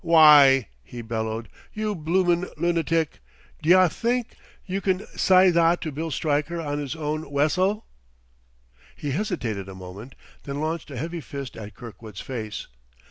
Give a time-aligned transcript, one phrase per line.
[0.03, 3.19] "W'y," he bellowed, "you bloomin' loonatic,
[3.61, 4.35] d'ye think
[4.65, 7.85] you can sye that to Bill Stryker on 'is own wessel!"
[8.95, 12.65] He hesitated a moment, then launched a heavy fist at Kirkwood's face.